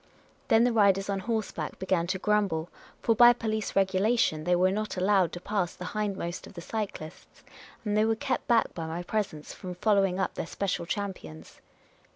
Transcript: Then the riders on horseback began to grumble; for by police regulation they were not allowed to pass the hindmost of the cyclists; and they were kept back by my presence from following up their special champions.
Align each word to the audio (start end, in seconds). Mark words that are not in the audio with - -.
Then 0.47 0.63
the 0.63 0.73
riders 0.73 1.11
on 1.11 1.19
horseback 1.19 1.77
began 1.77 2.07
to 2.07 2.17
grumble; 2.17 2.69
for 3.03 3.13
by 3.13 3.33
police 3.33 3.75
regulation 3.75 4.45
they 4.45 4.55
were 4.55 4.71
not 4.71 4.97
allowed 4.97 5.31
to 5.33 5.39
pass 5.39 5.75
the 5.75 5.85
hindmost 5.93 6.47
of 6.47 6.55
the 6.55 6.59
cyclists; 6.61 7.43
and 7.85 7.95
they 7.95 8.05
were 8.05 8.15
kept 8.15 8.47
back 8.47 8.73
by 8.73 8.87
my 8.87 9.03
presence 9.03 9.53
from 9.53 9.75
following 9.75 10.19
up 10.19 10.33
their 10.33 10.47
special 10.47 10.87
champions. 10.87 11.61